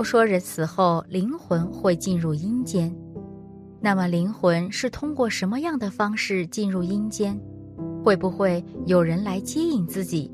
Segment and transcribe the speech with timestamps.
[0.00, 2.90] 都说人死后灵魂会进入阴间，
[3.82, 7.38] 那么灵魂是通过什么样的方式进入阴间？
[8.02, 10.32] 会不会有人来接引自己？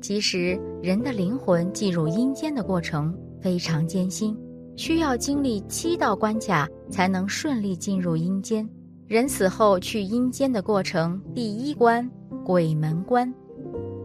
[0.00, 3.12] 其实，人的灵魂进入阴间的过程
[3.42, 4.38] 非常艰辛，
[4.76, 8.64] 需要经历七道关卡才能顺利进入阴间。
[9.08, 12.08] 人死后去阴间的过程，第一关
[12.44, 13.34] 鬼门关。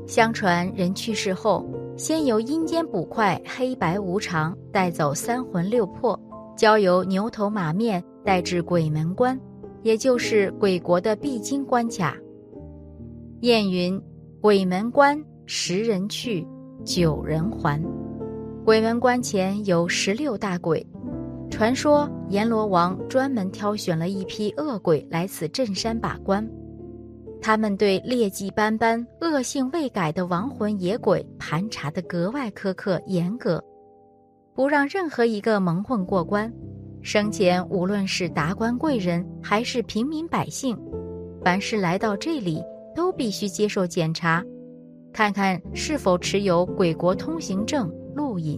[0.07, 1.64] 相传人去世后，
[1.96, 6.19] 先由阴间捕快黑白无常带走三魂六魄，
[6.57, 9.39] 交由牛头马面带至鬼门关，
[9.83, 12.18] 也就是鬼国的必经关卡。
[13.42, 14.02] 谚云
[14.42, 16.47] ：“鬼门关十人去，
[16.83, 17.79] 九人还。”
[18.66, 20.83] 鬼门关前有十六大鬼，
[21.52, 26.50] 传说阎罗王专门挑选了一批恶鬼来此镇山把关。
[27.43, 33.61] 他们对劣迹斑斑、恶性未改的亡魂野鬼盘查得格外苛刻严格，
[34.55, 36.49] 不让任何一个蒙混过关。
[37.02, 40.77] 生前无论是达官贵人还是平民百姓，
[41.44, 42.64] 凡是来到这里，
[42.95, 44.41] 都必须接受检查，
[45.11, 48.58] 看看是否持有鬼国通行证录影。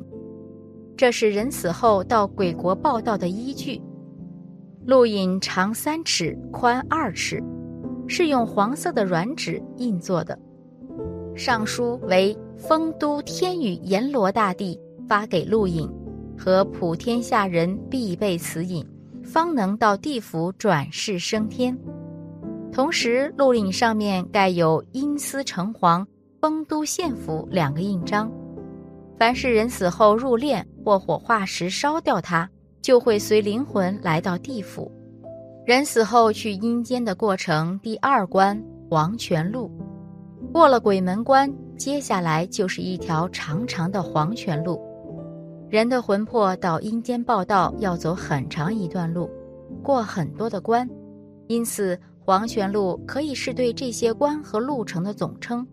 [0.96, 3.82] 这是人死后到鬼国报道的依据。
[4.86, 7.44] 录影长三尺，宽二尺。
[8.08, 10.38] 是用黄色的软纸印做的，
[11.36, 15.90] 上书为“丰都天宇阎罗大帝发给陆隐，
[16.38, 18.86] 和普天下人必备此引，
[19.24, 21.78] 方能到地府转世升天。”
[22.72, 26.06] 同时，陆隐上面盖有“阴司城隍、
[26.42, 28.32] 丰都县府”两个印章。
[29.18, 32.50] 凡是人死后入殓或火化时烧掉它，
[32.82, 34.92] 就会随灵魂来到地府。
[35.66, 39.72] 人死后去阴间的过程，第二关黄泉路，
[40.54, 44.80] 过了鬼门关，接下来就是一条长长的黄泉路。
[45.68, 49.28] 人的魂魄到阴间报道要走很长一段路，
[49.82, 50.88] 过很多的关，
[51.48, 55.66] 因此黄泉路可以是对这些关和路程的总称，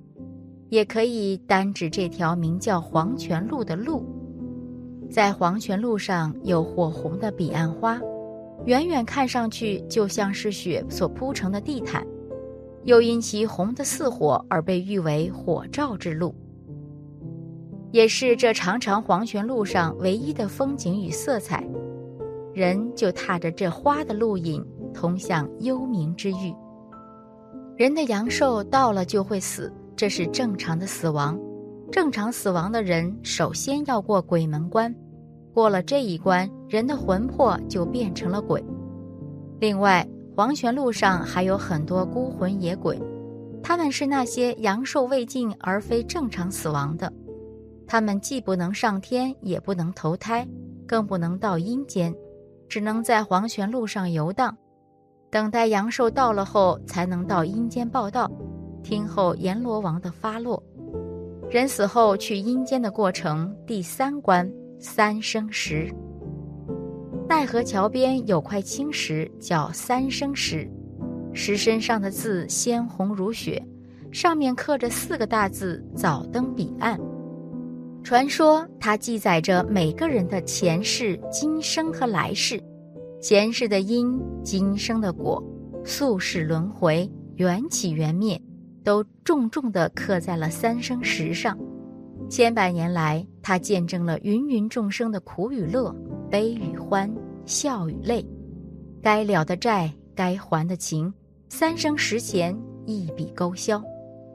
[0.70, 4.02] 也可以单指这条名叫黄泉路的路。
[5.10, 8.00] 在黄泉路上有火红的彼岸花。
[8.66, 12.06] 远远看上去就像是雪所铺成的地毯，
[12.84, 16.34] 又因其红得似火而被誉为“火照之路”，
[17.90, 21.66] 也是这长长黄泉路上唯一的风景与色彩。
[22.54, 26.54] 人就踏着这花的路引，通向幽冥之域。
[27.76, 31.36] 人的阳寿到了就会死，这是正常的死亡。
[31.90, 34.94] 正常死亡的人首先要过鬼门关。
[35.54, 38.64] 过了这一关，人的魂魄就变成了鬼。
[39.60, 43.00] 另外，黄泉路上还有很多孤魂野鬼，
[43.62, 47.12] 他们是那些阳寿未尽而非正常死亡的。
[47.86, 50.48] 他们既不能上天，也不能投胎，
[50.86, 52.14] 更不能到阴间，
[52.68, 54.56] 只能在黄泉路上游荡，
[55.30, 58.30] 等待阳寿到了后，才能到阴间报道，
[58.82, 60.62] 听候阎罗王的发落。
[61.50, 64.50] 人死后去阴间的过程，第三关。
[64.84, 65.88] 三生石，
[67.28, 70.68] 奈何桥边有块青石，叫三生石。
[71.32, 73.64] 石身上的字鲜红如血，
[74.10, 76.98] 上面刻着四个大字“早登彼岸”。
[78.02, 82.60] 传说它记载着每个人的前世、今生和来世，
[83.20, 85.40] 前世的因，今生的果，
[85.84, 88.42] 宿世轮回、缘起缘灭，
[88.82, 91.56] 都重重地刻在了三生石上。
[92.32, 95.94] 千百年来，他见证了芸芸众生的苦与乐、
[96.30, 98.26] 悲与欢、笑与泪，
[99.02, 101.12] 该了的债、该还的情，
[101.50, 103.84] 三生石前一笔勾销。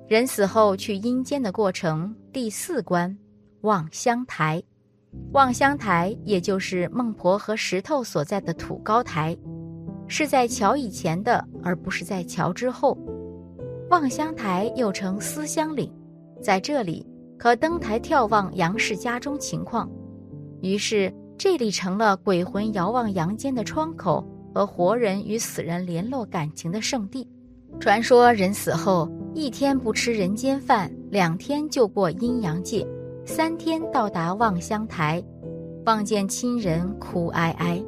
[0.07, 3.17] 人死后去阴间的过程，第四关
[3.61, 4.61] 望乡台。
[5.31, 9.35] 望乡台也就是孟婆和石头所在的土高台，
[10.07, 12.95] 是在桥以前的，而不是在桥之后。
[13.89, 15.91] 望乡台又称思乡岭，
[16.43, 17.03] 在这里。
[17.37, 19.89] 可登台眺望杨氏家中情况，
[20.61, 27.27] 于是这里成了鬼魂遥望阳间的窗口和活人与死人联络感情的圣地。
[27.79, 32.87] 传说人死后一天不吃人间饭，两天就过阴阳界，
[33.23, 35.23] 三天到达望乡台，
[35.85, 37.83] 望见亲人哭哀哀。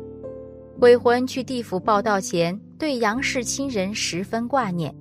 [0.79, 4.93] 鬼魂去地府报道前，对杨氏亲人十分挂念，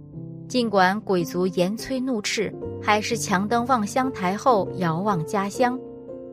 [0.49, 2.53] 尽管鬼族严催怒斥。
[2.81, 5.79] 还是强登望乡台后遥望家乡，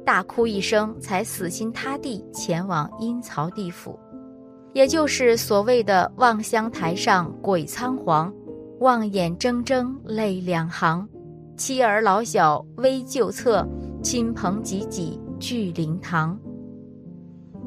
[0.06, 4.00] 大哭一声，才死心塌地前往阴曹地府，
[4.72, 8.32] 也就是所谓的望乡台上鬼仓皇，
[8.80, 11.10] 望眼睁睁泪两行，
[11.58, 13.68] 妻儿老小危旧侧，
[14.04, 16.40] 亲朋济济聚灵堂。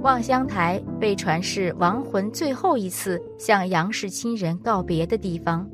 [0.03, 5.69] 望乡台被传是亡魂最后一次向杨氏亲人告别的地方。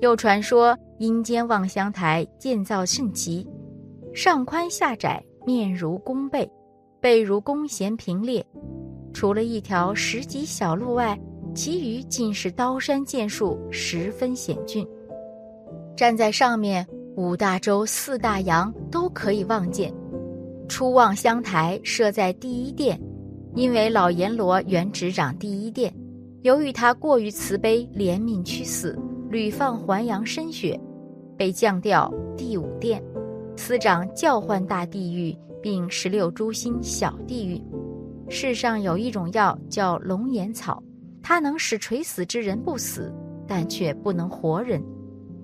[0.00, 3.46] 又传说阴间望乡台建造甚奇，
[4.14, 6.50] 上宽下窄，面如弓背，
[7.00, 8.44] 背如弓弦平列。
[9.12, 11.18] 除了一条石级小路外，
[11.54, 14.86] 其余尽是刀山剑树，十分险峻。
[15.96, 16.86] 站在上面，
[17.16, 19.92] 五大洲、四大洋都可以望见。
[20.66, 22.98] 初望乡台设在第一殿，
[23.54, 25.92] 因为老阎罗原执掌第一殿，
[26.42, 28.96] 由于他过于慈悲怜悯屈死，
[29.30, 30.78] 屡放还阳深血，
[31.38, 33.00] 被降调第五殿，
[33.56, 35.32] 司掌教唤大地狱，
[35.62, 37.62] 并十六诸星小地狱。
[38.28, 40.82] 世上有一种药叫龙眼草，
[41.22, 43.14] 它能使垂死之人不死，
[43.46, 44.82] 但却不能活人。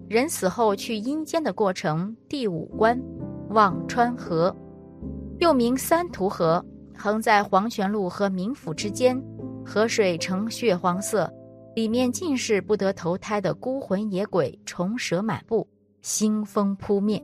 [0.08, 3.00] 人死后去阴间的过程，第五关，
[3.50, 4.52] 忘川河，
[5.38, 6.64] 又名三途河，
[6.98, 9.16] 横在黄泉路和冥府之间，
[9.64, 11.32] 河水呈血黄色，
[11.76, 15.68] 里面尽是不得投胎的孤魂野鬼、虫蛇满布，
[16.02, 17.22] 腥风扑面。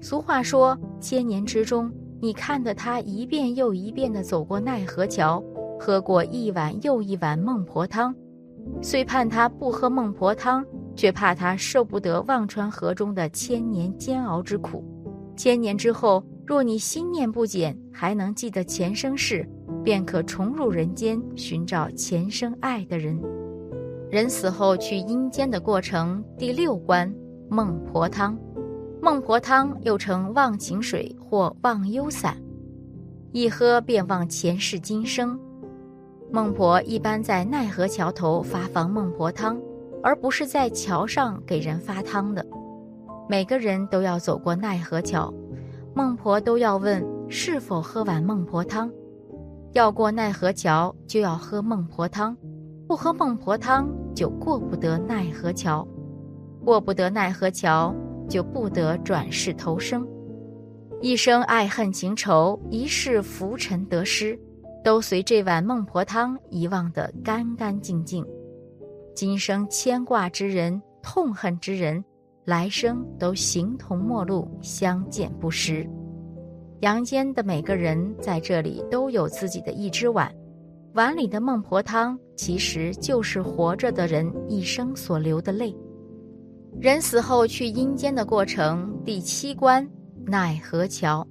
[0.00, 1.88] 俗话说，千年之中，
[2.20, 5.40] 你看得他一遍又一遍地走过奈何桥，
[5.78, 8.12] 喝过一碗又一碗孟婆汤，
[8.82, 10.66] 虽盼他不喝孟婆汤。
[10.94, 14.84] 却怕他受不得忘川河中的千年煎熬之苦。
[15.34, 19.48] 千年之后，若你心念不减，还能记得前生事，
[19.82, 23.18] 便可重入人间，寻找前生爱的人。
[24.12, 27.10] 人死后去阴间的过程，第六关
[27.48, 28.38] 孟婆汤。
[29.00, 32.36] 孟婆汤又称忘情水或忘忧散，
[33.32, 35.40] 一喝便忘前世今生。
[36.30, 39.58] 孟婆一般在奈何桥头发放孟婆汤。
[40.02, 42.44] 而不是在桥上给人发汤的。
[43.28, 45.32] 每个人都要走过奈何桥，
[45.94, 48.90] 孟婆都要问是否喝完孟婆汤。
[49.72, 52.36] 要过奈何桥就要喝孟婆汤，
[52.92, 55.82] 不喝孟婆汤就过不得奈何桥。
[56.62, 57.94] 过不得奈何桥
[58.28, 60.06] 就不得转世投生。
[61.00, 64.38] 一生爱恨情仇，一世浮沉得失，
[64.84, 68.22] 都随这碗孟婆汤遗忘得干干净净。
[69.14, 72.04] 今生牵挂之人、痛恨之人，
[72.44, 75.88] 来生都形同陌路，相见不识。
[76.80, 80.30] 阳间的每个人在这里都有自己的一只碗，
[80.94, 85.74] 碗里的孟婆汤其实就是活着的人一生所流的泪。
[86.80, 89.88] 人死后去阴间的过程，第七关
[90.26, 91.26] 奈何桥，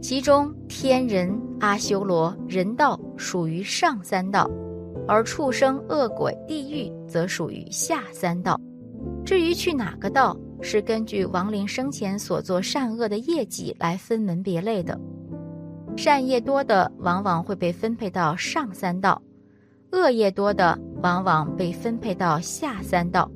[0.00, 4.48] 其中天人、阿修罗、人道属于上三道。
[5.08, 8.60] 而畜生、恶鬼、地狱则属于下三道。
[9.24, 14.96] 至于去哪个道，是根据亡灵生前所做善恶的业绩来分门别类的。
[15.96, 19.20] 善业多的，往往会被分配到上三道；
[19.92, 23.30] 恶业多的，往往被分配到下三道。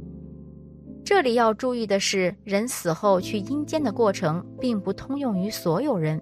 [1.04, 6.20] 这里要注意的是，人死后去阴间的过程，并不通用于所有人。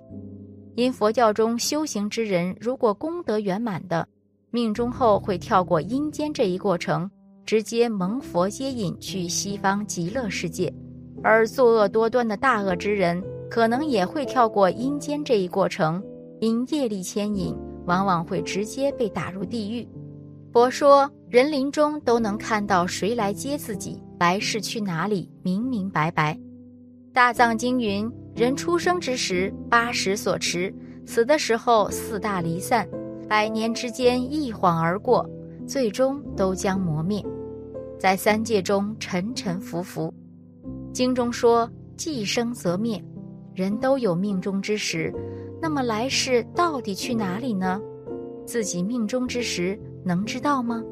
[0.74, 4.06] 因佛教中修行之人，如果功德圆满的，
[4.50, 7.10] 命中后会跳过阴间这一过程，
[7.46, 10.70] 直接蒙佛接引去西方极乐世界；
[11.22, 16.02] 而作恶多端的大恶之人，可能也会跳过阴间这一过程，
[16.40, 19.86] 因业力牵引，往往会直接被打入地狱。
[20.52, 26.38] 佛说，人临终都能看到谁来接自己，来世去哪里，明明白白。
[27.12, 30.72] 大藏经云：人出生之时，八十所持；
[31.06, 32.88] 死的时候，四大离散。
[33.28, 35.28] 百年之间一晃而过，
[35.66, 37.24] 最终都将磨灭，
[37.98, 40.12] 在三界中沉沉浮浮。
[40.92, 43.02] 经中说：“既生则灭，
[43.54, 45.12] 人都有命中之时。
[45.64, 47.80] 那么来世到底去哪里呢？
[48.44, 50.84] 自己命中之时能知道吗？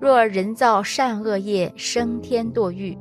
[0.00, 2.96] 若人造善恶业，升天堕狱，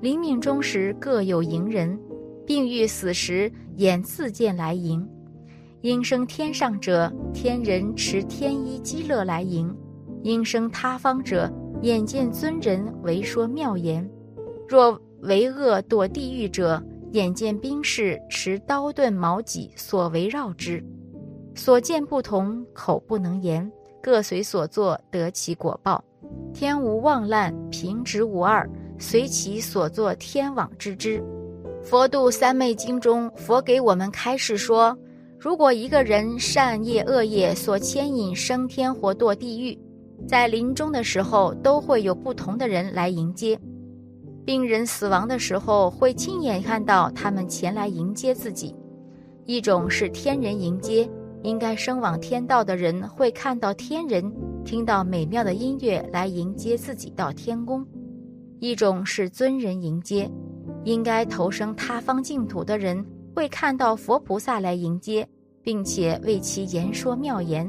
[0.00, 1.96] 临命终时各有迎人，
[2.44, 5.08] 并欲死时眼自见来迎。”
[5.82, 9.72] 应生天上者，天人持天衣积乐来迎；
[10.24, 11.48] 应生他方者，
[11.82, 14.04] 眼见尊人为说妙言；
[14.68, 16.82] 若为恶堕地狱者，
[17.12, 20.82] 眼见兵士持刀盾矛戟所围绕之。
[21.54, 23.70] 所见不同，口不能言，
[24.02, 26.02] 各随所作得其果报。
[26.54, 31.22] 天无妄滥，平直无二，随其所作天网之之。
[31.82, 34.96] 佛度三昧经中，佛给我们开示说。
[35.38, 39.76] 如果一个人善业恶业所牵引升天或堕地狱，
[40.26, 43.58] 在临终的时候都会有不同的人来迎接。
[44.44, 48.74] 病人死亡的时候会亲眼看到他们前来迎接自己，
[49.44, 51.08] 一种是天人迎接，
[51.42, 54.32] 应该升往天道的人会看到天人，
[54.64, 57.84] 听到美妙的音乐来迎接自己到天宫；
[58.58, 60.28] 一种是尊人迎接，
[60.84, 63.04] 应该投生他方净土的人
[63.36, 65.26] 会看到佛菩萨来迎接，
[65.62, 67.64] 并且为其言说妙言；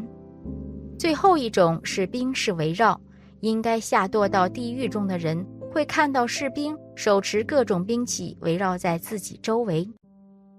[0.98, 3.00] 最后一种是兵士围绕，
[3.42, 9.90] 应该下堕到地狱中的人会看到士兵手持各种兵器围绕在自己周围。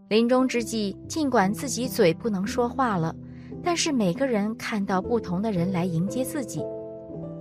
[0.08, 3.14] 临终之际，尽管自己嘴不能说话了，
[3.62, 6.60] 但是每个人看到不同的人来迎接自己，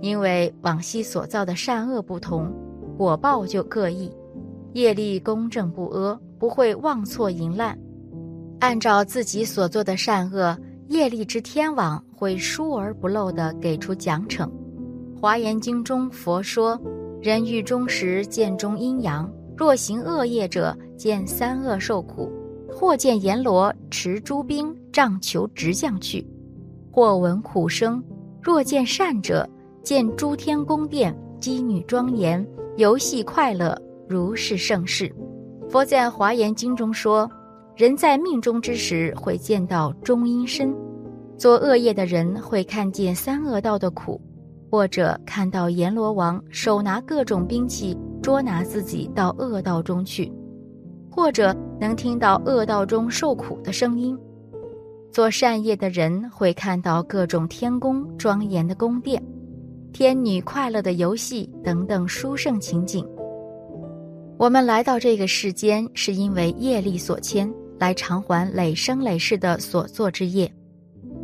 [0.00, 2.54] 因为往昔所造的善恶不同，
[2.96, 4.08] 果报就各异。
[4.72, 7.76] 业力公正不阿，不会妄错淫滥。
[8.60, 10.56] 按照自己所做的善恶，
[10.88, 14.48] 业力之天网会疏而不漏地给出奖惩。
[15.20, 16.80] 华严经中佛说：
[17.24, 22.30] 人欲终时见中阴阳，若行恶业者，见三恶受苦。
[22.70, 26.22] 或见阎罗持诸兵杖求直降去，
[26.92, 27.98] 或闻苦声；
[28.42, 29.48] 若见善者，
[29.82, 33.74] 见诸天宫殿姬女庄严，游戏快乐，
[34.06, 35.10] 如是盛世。
[35.70, 37.26] 佛在华严经中说，
[37.74, 40.74] 人在命中之时会见到中阴身，
[41.38, 44.20] 做恶业的人会看见三恶道的苦，
[44.74, 50.32] 或者看到阎罗王手拿各种兵器捉拿自己到恶道中去。
[51.08, 54.18] 或者能听到恶道中受苦的声音，
[55.12, 59.22] 做善业的人会看到各种天宫庄严的宫殿、
[59.92, 63.08] 天女快乐的游戏等等殊胜情景。
[64.36, 70.52] 我们来到这个世间，是因为业力所牵，来偿还累生累世的所作之业。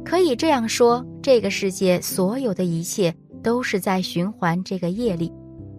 [0.04, 3.12] 可以这样说，这个世界所有的一切
[3.43, 5.33] 都是在循环这个业力。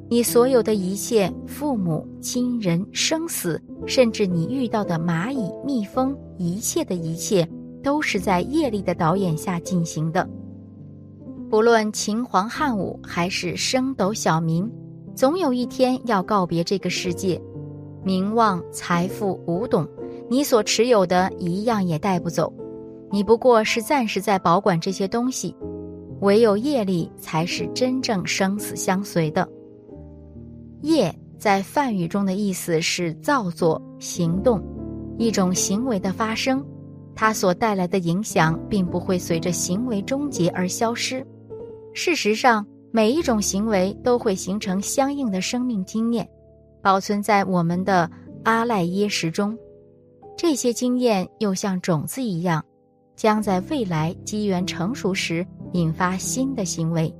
[0.10, 7.48] 你所有的一切，父母亲人、生死，甚至你遇到的蚂蚁、蜜蜂，一切的一切，
[7.82, 10.27] 都是在业力的导演下进行的。
[11.50, 14.70] 不论秦皇汉武还是升斗小民，
[15.15, 17.41] 总有一天要告别这个世界。
[18.03, 19.88] 名望、财富、古董，
[20.30, 22.51] 你所持有的一样也带不走。
[23.12, 25.56] 你不过是暂时在保管这些东西，
[26.21, 29.47] 唯有业力才是真正生死相随的。
[30.81, 34.63] 业在梵语中的意思是造作、行动，
[35.17, 36.63] 一种行为的发生，
[37.15, 41.25] 它所带来的影响并不会随着行为终结而消失。
[41.93, 46.27] 事实上，每一种行为都会形成相应的生命经验，
[46.81, 48.09] 保存在我们的
[48.43, 49.57] 阿赖耶识中。
[50.37, 52.63] 这些经验又像种子一样，
[53.15, 57.13] 将在未来机缘成熟时引发新的行为。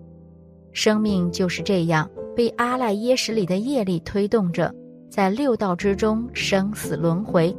[0.72, 2.10] 生命就是这样。
[2.34, 4.74] 被阿赖耶识里的业力推动着，
[5.10, 7.54] 在六道之中生死轮回。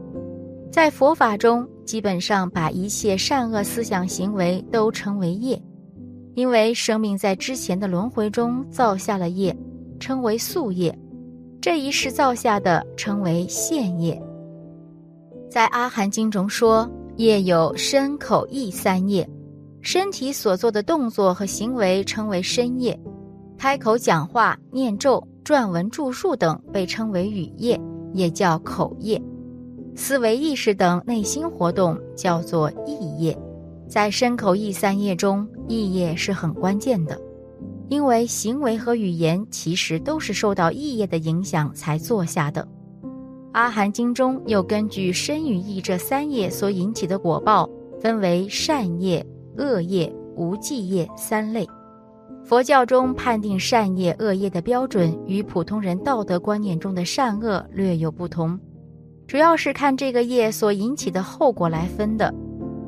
[0.70, 5.62] 在佛法中，基本上把一切善恶思想行为都称为业，
[6.34, 9.54] 因为生命在之前的轮回中造下了业，
[10.00, 10.90] 称为宿业；
[11.61, 14.20] 这一世造下的称为现业。
[15.50, 19.28] 在阿含经中说，业有身口意三业，
[19.83, 22.99] 身体所做的动作和行为称为身业。
[23.59, 27.79] 开口讲话、念咒、撰文著述等被称为语业，
[28.15, 29.21] 也叫口业；
[29.97, 33.37] 思维、意识等内心活动叫做意业。
[33.89, 37.21] 在身口意三业中，意业是很关键的，
[37.89, 42.67] 因为行为和语言其实都是受到意业的影响才做下的。
[43.53, 47.69] 阿含经中又根据身与意这三业所引起的果报，
[48.01, 49.25] 分为善业、
[49.56, 51.68] 恶业、无记业三类。
[52.44, 58.59] 佛教中判定善业恶业的标准与普通人道德观念中的善恶略有不同，
[59.26, 62.35] 主要是看这个业所引起的后果来分的。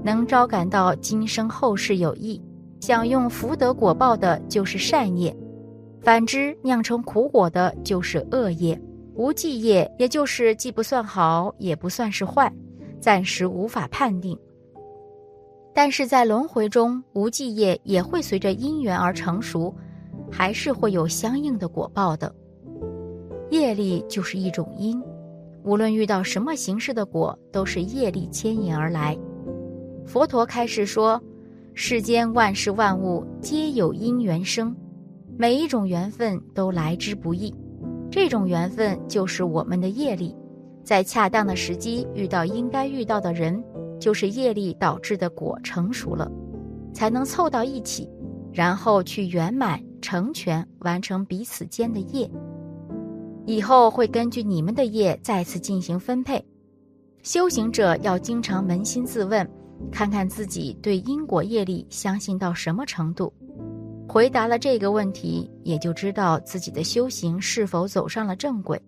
[0.02, 2.42] 能招感到今生后世有益，
[2.80, 5.33] 享用福德果报的就是善业；
[6.02, 8.78] 反之，酿成苦果的就是恶业。
[9.14, 12.52] 无记业，也就是既不算好，也不算是坏，
[13.00, 14.37] 暂时无法判定。
[15.75, 19.75] 但是在轮回中，无记业也会随着因缘而成熟，
[20.31, 22.33] 还是会有相应的果报的。
[23.50, 25.02] 业力就是一种因，
[25.64, 29.19] 无论遇到什么形式的果，都是业力牵引而来。
[30.07, 31.21] 佛陀开示说，
[31.75, 34.75] 世间万事万物皆有因缘生，
[35.37, 37.52] 每一种缘分都来之不易，
[38.11, 40.37] 这种缘分就是我们的业力，
[40.85, 43.62] 在恰当的时机遇到应该遇到的人。
[44.04, 46.30] 就是业力导致的果成熟了，
[46.92, 48.06] 才能凑到一起，
[48.52, 52.30] 然后去圆满成全完成彼此间的业。
[53.46, 56.44] 以后会根据你们的业再次进行分配。
[57.23, 59.49] 修行者要经常扪心自问：
[59.90, 63.32] 看看自己对因果业力相信到什么程度。
[64.06, 68.78] 回答了这个问题，也就知道自己的修行是否走上了正轨。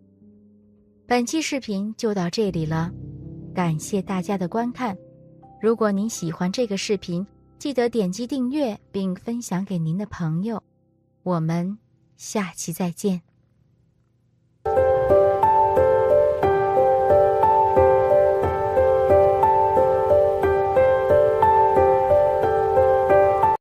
[1.06, 2.92] 本期视频就到这里了，
[3.54, 4.94] 感谢大家的观看。
[5.60, 7.26] 如果您喜欢这个视频，
[7.58, 10.62] 记得点击订阅并分享给您的朋友。
[11.22, 11.78] 我们
[12.16, 13.25] 下期再见。